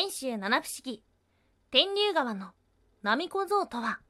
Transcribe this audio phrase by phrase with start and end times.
[0.00, 1.02] 遠州七不思議。
[1.70, 2.52] 天竜川の
[3.02, 4.00] 波小僧とは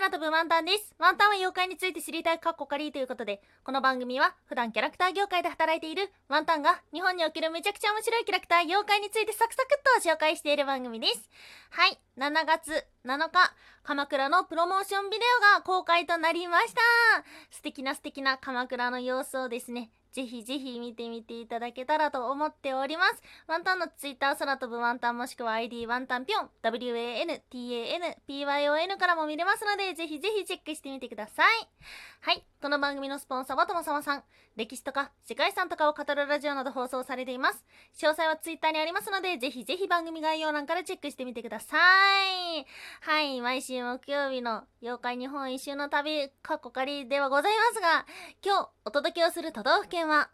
[0.00, 0.94] 空飛ぶワンタンです。
[0.98, 11.28] ワンタンは妖怪について知りたいカッコカリーということで、この番組は普段キャラクター業界で働いているワンタンが日本におけるめちゃくちゃ面白いキャラクター妖怪についてサクサクっと紹介している番組です。
[11.68, 13.52] はい、7月7日、
[13.82, 16.80] 鎌倉のプロモーションビデオが公開となりました。
[17.50, 23.22] 素敵な素敵な鎌倉の様子をですね、ぜひぜひ見てみていただけたらと思っております。
[23.46, 27.38] ワンタンのツイッター空飛ぶワンタンもしくは ID ワンタンぴょん WANTANPYON
[28.98, 31.68] からも見れますのでぜひぜひチェックしてみてください。
[32.20, 32.44] はい。
[32.60, 34.24] この番組のスポンサーはともさまさん。
[34.56, 37.64] 歴史とか世界遺産とかを語るラジオなど放送されています。
[37.96, 42.66] 詳細はツイッターにありますのでぜひぜひ番組概要欄からチェックしてみてください。
[43.00, 43.40] はい。
[43.40, 48.06] 毎週木曜日の妖怪日本一周の旅、かっこかりではございますが、
[48.44, 50.30] 今日お届けをする都道府県は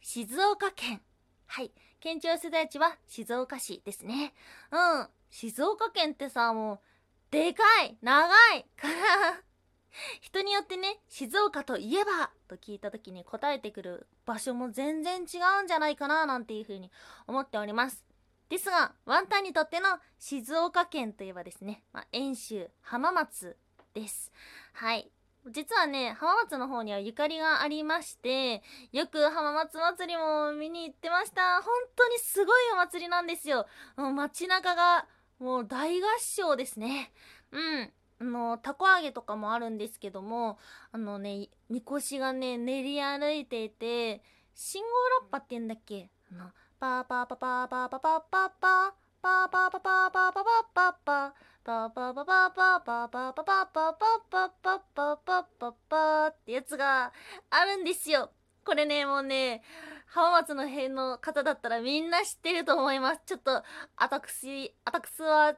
[0.00, 1.02] 静岡県。
[1.44, 1.70] はい。
[2.00, 4.32] 県庁所在地は静岡市ですね。
[4.72, 5.08] うん。
[5.28, 6.78] 静岡県ってさ、もう、
[7.30, 8.26] でかい長
[8.56, 8.94] いから、
[10.22, 16.90] 人によってね、静岡といえばと聞いた時に答えてくる場所も全然違うんじゃないかななんていう風に
[17.26, 18.02] 思っております。
[18.48, 23.58] ですが、ワンタンにとっての静岡県といえばですね、まあ、遠州浜松
[23.92, 24.32] です。
[24.72, 25.10] はい。
[25.50, 31.60] 実はね、浜松の方にはゆかりがありまして、よく浜松祭りも見に行ってました。
[31.62, 33.66] 本当にすごいお祭りなんですよ。
[33.96, 35.06] もう街中が
[35.38, 37.12] もう大合唱ですね。
[37.52, 37.92] うん。
[38.20, 40.58] あの、たこ揚げとかもあるんですけども、
[40.92, 44.22] あのね、みこしがね、練り歩いていて、
[44.54, 44.88] 信号
[45.22, 46.10] ラッパって言うんだっけ？
[46.32, 51.32] あの、パーパーパーパーパーパパーパーパーパーパーパパーパーパーパーパーパーパー
[51.64, 57.10] パパパパパパパパパパパパパパパパパってやつが
[57.48, 58.30] あるんですよ。
[58.66, 59.62] これね、もうね、
[60.06, 63.22] 浜松の辺の方だったらみんな知ってると思います。
[63.24, 63.62] ちょっと、
[63.96, 65.56] あたくし、あたくすは、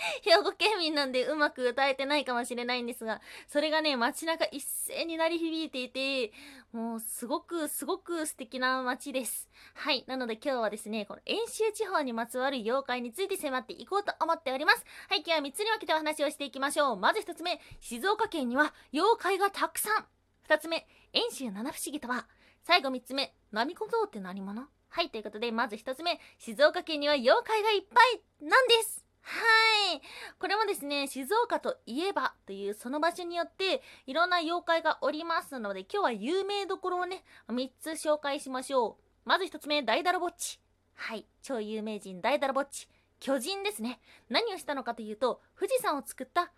[0.22, 6.32] 兵庫県民なんでうまく歌えてないかもしれないんですが、それがね、街中一斉に鳴り響いていて、
[6.72, 9.48] もうすごくすごく素敵な街です。
[9.74, 10.04] はい。
[10.06, 14.84] なので今日はですね、この遠州地方にまつわる妖怪について迫っていこうと思っております。
[15.08, 15.18] はい。
[15.18, 16.96] 今日は3つに分けてお話をしていきましょう。
[16.96, 20.06] まず1つ目、静岡県には妖怪がたくさん。
[20.48, 22.26] 2つ目、遠州七不思議とは
[22.62, 24.68] 最後3つ目、波小僧って何者？
[24.88, 25.10] はい。
[25.10, 30.02] ということで、まず1つ目、静岡県には妖怪がいっぱいなんですはい。
[30.38, 39.28] これもですね、静岡といえばというその場所によっていろんな妖怪がおりますので、今日は有名どころをね、3つ紹介しましょう。
[39.28, 40.60] まず1つ目、大だらぼっち。
[40.94, 41.26] はい。
[41.42, 42.88] 超有名人、大だらぼっち。
[43.20, 44.00] 巨人ですね。
[44.28, 46.50] 何をしたのかというと、富士山を作った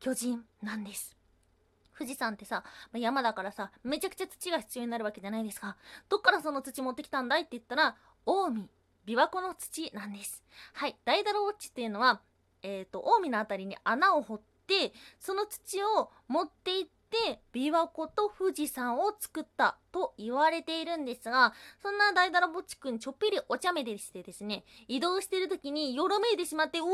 [0.00, 1.16] 巨人なんです。
[1.96, 5.76] 富士山ってさ、山だからさ、めちゃくちゃ土が必要になるわけじゃないですか。
[6.08, 8.68] どっからその土持ってきたんだいって言ったら、近江、
[9.10, 10.44] 琵琶湖の土なんです。
[10.72, 10.96] はい。
[11.04, 12.20] 大だらぼっちっていうのは、
[12.62, 26.88] えっ、と、近江のあたりに穴を掘って、その土を持って行って、琵琶湖と富士山を作ったと言われているんですが、そんな大だらぼっちくんちょっぴりお茶目でしてですね、移動してる時によろめいてしまって、おっ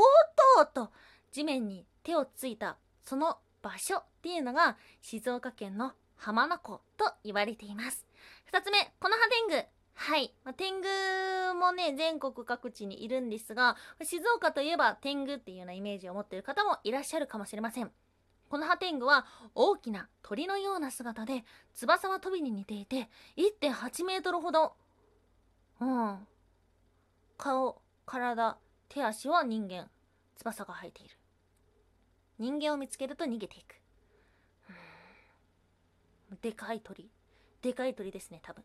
[0.65, 0.91] とと、
[1.32, 8.06] 地面に手をついた、その場所っていうのが、静岡県の浜名湖と言われています。
[8.47, 9.75] 二つ目、この葉天狗。
[9.99, 10.33] はい。
[10.45, 10.89] まあ、天狗
[11.55, 17.91] もね、全国各地にいるんですが、静岡といえば天狗っていうようなイメージを持っている方もいらっしゃるかもしれません。
[18.49, 24.75] この葉天狗は大きな鳥のような姿で、翼は飛びに似ていて、1.8メートルほど。
[25.81, 26.19] うん。
[27.39, 28.59] 顔、体、
[28.89, 29.89] 手足は人間。
[30.37, 31.17] 翼が生えている。
[32.39, 33.81] 人間を見つけると逃げていく。
[36.43, 37.11] でかい鳥。
[37.62, 38.62] でかい鳥ですね、多分。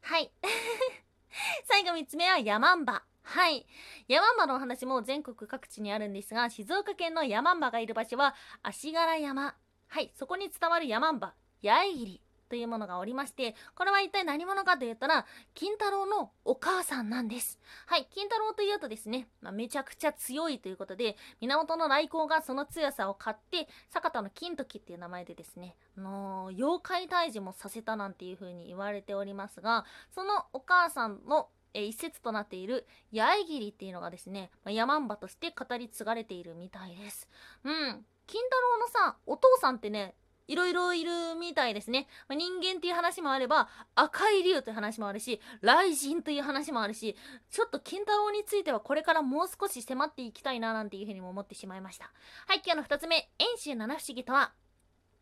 [0.00, 0.30] はい。
[1.64, 3.04] 最後3つ目はヤマンバ。
[3.22, 3.66] はい。
[4.08, 9.54] ヤマンバのお話も全国各地にあるんですが、静岡県のヤマンバがいる場所は足柄山。
[9.88, 10.12] はい。
[10.14, 17.58] そこに伝わるヤマンバ、八重桐というものがおりまして、これは一体何者かと言ったら、金太郎のお母さんなんです。
[17.86, 18.08] はい。
[18.10, 29.84] 金太郎というとですね、まあ、めちゃくちゃ強いということで、源頼光がその強さを買って、坂田の金時っていう名前でですね、あのー妖怪退治もさせたなんていう風に言われておりますが、
[30.14, 37.28] そのお母さんのえ一節となっている八重桐っていうのがですね、まあ、ヤマンバとして語り継がれているみたいです。
[37.64, 38.04] うん。
[38.26, 40.14] 金太郎のさ、お父さんってね、
[40.48, 42.08] いろいろいるみたいですね。
[42.26, 47.16] まあ、人間っていう話もあれば、赤い竜という話もあるし、雷神という話もあるし、
[47.50, 52.10] ちょっと金太郎についてはこれからもう少し迫っていきたいななんていうふうにも思ってしまいました。
[52.46, 54.52] はい、今日の二つ目、遠州七不思議とは、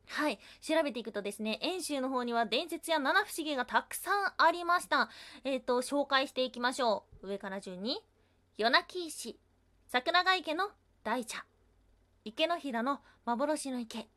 [0.09, 5.11] はい調べていくとですね遠州の方には伝説や七不思議がたくさんありました。
[5.45, 7.29] えっ、と紹介していきましょう。
[7.29, 7.99] 上から順に。
[8.57, 9.39] 夜泣き石
[9.89, 10.71] 桜ヶ池の
[11.05, 11.45] 大茶
[12.25, 14.09] 池の平の幻の池。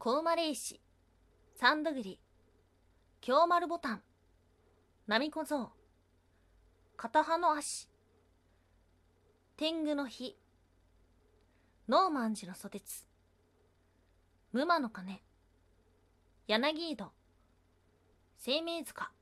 [0.00, 0.80] 小生まれ石
[1.56, 2.18] 三度栗
[3.20, 4.02] 京丸ボタン
[5.06, 5.70] 波小僧
[6.96, 7.86] 片葉の足
[9.58, 10.38] 天狗の火
[11.86, 13.06] ノーマン寺の蘇鉄
[14.54, 15.20] 無魔の鐘
[16.46, 17.12] 柳井戸
[18.38, 19.12] 生命塚。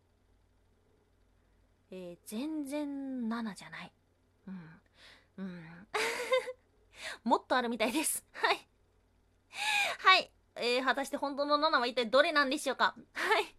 [1.91, 3.93] えー、全然7じゃない。
[4.47, 4.81] うん。
[5.39, 5.65] うん
[7.25, 8.25] もっとあるみたいです。
[8.31, 8.69] はい。
[9.99, 10.31] はい。
[10.61, 12.95] えー、果たして本当の7は一体どれなんでしょうか？
[13.15, 13.55] はい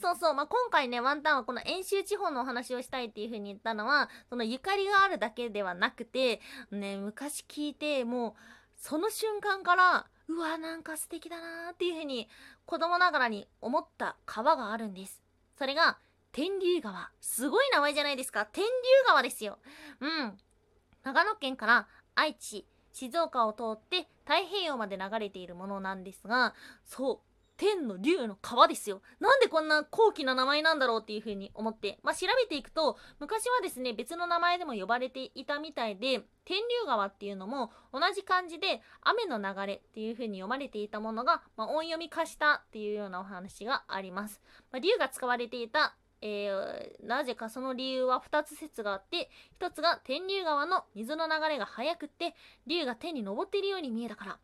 [0.00, 6.40] そうそう、まあ、今回ね、ワンタンはこの遠州地方のお話をしたいっていう風に言ったのは、そのゆかりがあるだけではなくて、
[6.70, 8.34] ね、昔聞いて、もう、
[8.78, 12.30] その瞬間から、うわ、なんか素敵だなーっていう風に、
[12.64, 15.20] 子供ながらに思った川があるんです。
[15.58, 15.98] それが、
[16.32, 17.10] 天竜川。
[17.20, 18.46] すごい名前じゃないですか。
[18.46, 18.70] 天竜
[19.08, 19.58] 川ですよ。
[20.00, 20.38] うん。
[21.02, 26.54] 長野県から愛知、静岡を通って太平洋まで流れているものなんですが、
[26.84, 27.18] そう、
[27.56, 29.02] 天の竜の川ですよ。
[29.18, 44.40] なんでこんな高貴な名前なんだろうっていう風に思って、まあ、調べていくと、昔はですね、別の名前でも呼ばれていたみたいで、天竜川っていうのも同じ漢字で雨の流れっていう風に読まれていたものが、まあ、音読み化したっていうようなお話があります。
[44.70, 52.34] まあ、竜が使われていたえー、なぜかその理由は2つ説があって1つが天竜川の水の流れが速くって
[52.66, 54.38] 竜が天に昇っているように見えたから。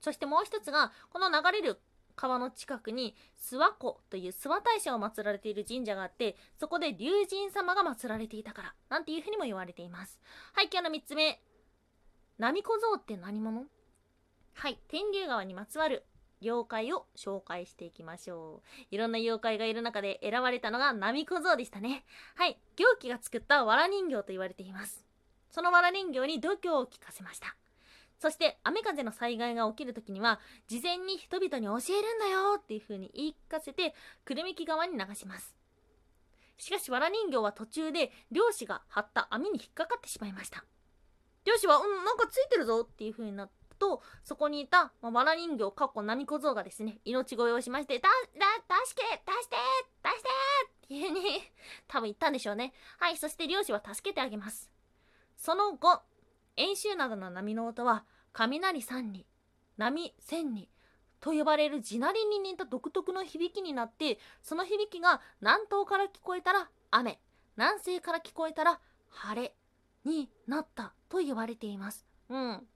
[0.00, 1.80] そしてもう1つがこの流れる
[2.16, 10.18] 川の近くに諏訪湖という諏訪大社を祀られている神社があってそこで龍神様が祀られていたからなんていうふうにも言われています。
[10.54, 11.40] はい今日の3つ目。
[12.38, 13.64] 波小僧って何者？
[14.54, 16.04] はい天竜川にまつわる
[16.40, 18.86] 妖怪を紹介していきましょう。
[18.90, 22.04] いろんな妖怪がいる中で選ばれたのが波小僧でしたね。
[22.34, 22.58] はい。
[22.76, 25.04] 行基が作った藁人形と言われています。
[25.50, 27.56] その藁人形に度胸を聞かせました。
[28.18, 32.58] そして雨風の災害が起きる時には事前に人々に教えるんだよ！
[32.58, 33.94] っていう風に言い聞かせて
[34.24, 35.54] くるみ木川に流します。
[36.56, 40.64] しかし藁人形は途中で漁師が張った網に引っかかってしまいました。
[41.44, 48.08] 漁師は「うんなんかついてるぞ」っていう風になったとそこにいた、まあ、藁人形かっこ波小僧がですね命乞いをしまして「だ
[48.38, 48.46] だ
[48.86, 49.56] 助け出して
[50.02, 50.28] 出して!」
[50.84, 51.40] っていう風に
[51.88, 54.70] 多分言ったんでしょうねはいそして漁師は助けてあげます
[55.36, 56.02] その後
[56.56, 59.24] 演習などの波の音は雷三里
[59.76, 60.68] 波千里
[61.20, 67.20] と呼ばれる地鳴りに似た独特の響きになってその響きが南東から聞こえたら雨
[67.56, 69.56] 南西から聞こえたら晴れ
[70.04, 72.06] になったと言われています。
[72.28, 72.68] うん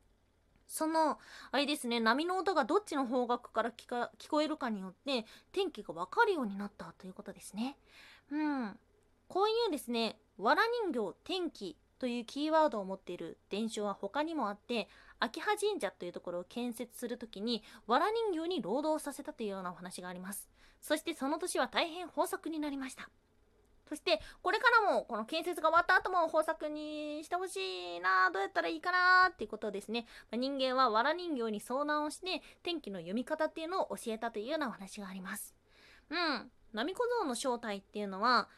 [0.70, 1.18] その
[1.50, 7.76] あれですね波の音がどっちの方角から聞か聞こえるかによって天気が分かるようになったということですね。
[8.30, 8.78] うん、
[9.26, 14.88] こういうですね藁人形天気というキーワードを持っている伝承は他にもあって
[15.18, 20.48] 秋葉神社というところを建設する時に藁人形に労働させたというようなお話があります。
[20.80, 23.10] そしてその年は大変豊作になりました。
[23.90, 27.56] そしてこれからもこの建設が終わった後も豊作にしてほし
[27.96, 35.56] いなどうやったらいいかなっていうことですね、ま人間は藁人形に相談をして天気の読み方っていうのを教えたというようなお話があります。
[36.08, 36.50] うん。
[36.72, 38.48] 波小僧の正体っていうのは、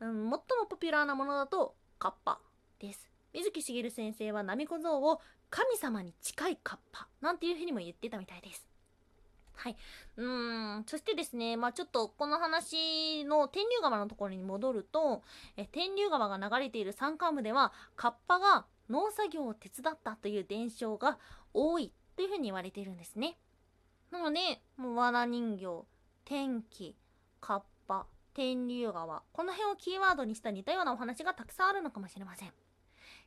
[0.00, 2.40] うん、最もポピュラーなものだとカッパ
[2.80, 3.08] です。
[3.32, 8.69] 水木しげる先生は波小僧を神様に近いカッパなんていうふうにも言ってたみたいです。
[9.60, 9.76] はい。
[10.16, 10.84] うん。
[10.86, 15.22] そしてですね、まあちょっとこの話の天竜川のところに戻ると、
[15.58, 21.18] え天竜川が流れている山間部では、カッパが農作業を手伝ったという伝承が
[21.52, 23.36] 多いというふうに言われているんですね。
[24.10, 25.84] なので、もう藁人形、
[26.24, 26.96] 天気、
[27.42, 32.52] カッパ、天竜川、この辺をキーワードにした似たようなお話がたくさんあるのかもしれません。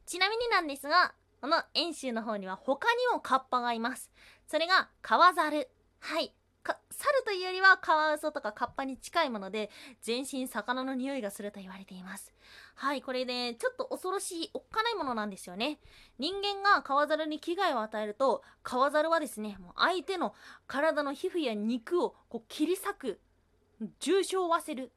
[0.08, 4.10] ちなみになんですが、この遠州の方には他にもカッパがいます。
[4.48, 5.70] それが川猿。
[6.06, 6.34] はい。
[6.64, 9.70] か猿というよりはカワウソとかカッパに近いもので
[10.02, 12.34] 全身魚の匂いがすると言われています。
[12.76, 15.80] はいこれねちょっと恐ろしいおっかないものなんですよね。
[16.20, 20.34] 人間が川猿に危害を与えると川猿はですねもう相手の
[20.68, 23.20] 体の皮膚や肉をこう切り裂く
[24.02, 24.92] 重傷を負わせる。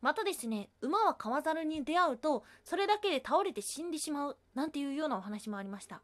[0.00, 6.00] またですね馬は川猿に出会うとそれだけで倒れて死んでしまうなんていうようなお話もありました。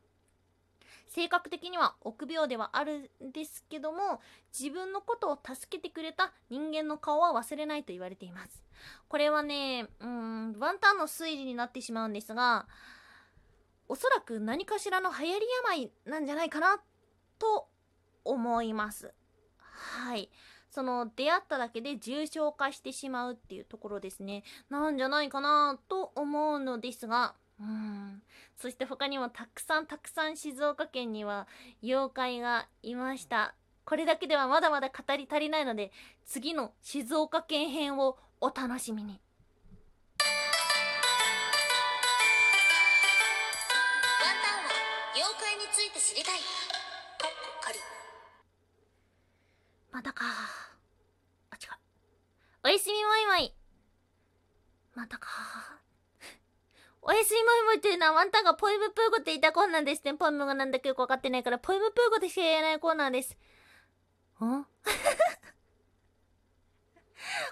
[1.15, 4.21] 性格的には臆病ではあるんですけども
[4.53, 8.65] 自分のことを助けてくれた人間の顔は忘れないと言われています。
[9.07, 12.67] これはねうんワンタンの推理になってしまうんですが
[13.87, 16.81] おそらく何かしらの流行り病なんじゃないかな
[17.39, 17.69] と
[18.25, 19.15] 思います。
[19.61, 20.31] はい。
[20.69, 24.43] その出会っただけで重症化してしまうっていうところですね。
[24.69, 28.23] なんじゃないかなと思うのですがうん。
[28.57, 31.47] そして他にもたくさんたくさん静岡県には
[31.83, 33.55] 妖怪がいました。
[33.85, 35.93] これだけではまだまだ語り足りないので
[36.25, 39.11] 次の静岡県編をお楽しみに。
[39.11, 39.17] ワ
[44.33, 44.71] ンタンは
[45.15, 46.39] 妖怪について知りたい。
[46.39, 47.79] かっこ仮
[49.93, 50.25] まだか。
[51.51, 51.71] あ違う。
[52.65, 53.55] おやすみもいもい。
[54.95, 55.29] またか。
[55.29, 55.64] お
[57.15, 60.15] やすみもいもいというのはワンタンがポイムプーゴって言ったコーナーですね。
[60.15, 63.37] ポイムがなんだかよくわかってないからポイムプーゴでしか言えないコーナーです。
[64.45, 64.67] ん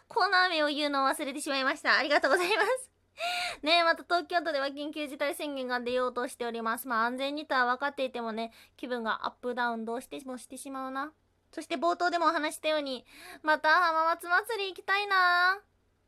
[0.09, 1.97] コーナー名を言うのを忘れてしまいました。
[1.97, 2.91] ありがとうございます。
[3.63, 6.89] ねえまた東京都では緊急事態宣言が出ようとしております。
[6.89, 11.13] まあ安全にとは分かっていてもね気分がアップダウンどうしてもしてしまうな。
[11.53, 13.05] そして冒頭でもお話したように、
[13.43, 15.61] また浜松祭り行きたいな。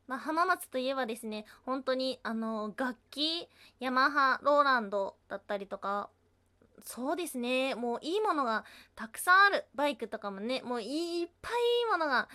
[0.07, 6.09] まあ、浜松といえばですね、本当に、あの、楽器、ヤマハ、ローランドだったりとか、
[6.83, 8.63] そうですね、もういいものが
[8.95, 9.65] たくさんある。
[9.73, 12.29] バイクとかもね、もういっぱいいいものが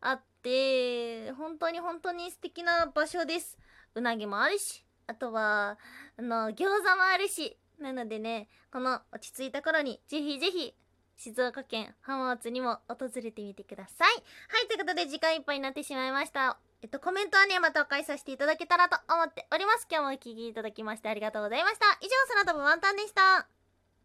[0.00, 3.56] あって、本当に本当に素敵な場所です。
[3.94, 5.78] うなぎもあるし、あとは、
[6.18, 10.74] あの、餃子もあるし、なのでね、この落ち着いた頃に、ぜひぜひ、
[11.16, 14.08] 静岡県浜松にも訪れてみてください。
[14.08, 16.58] はい、ということで時間いっぱいになってしまいました。
[16.82, 19.86] えっと、コメントはね、またお返しさせていただけたらと思っております。
[19.90, 21.86] 今日もお聴きいただきましてありがとうございました。
[22.00, 23.55] 以上、空飛ぶワンタンでした。